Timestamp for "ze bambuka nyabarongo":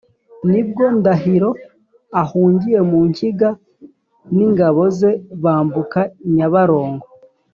4.97-7.05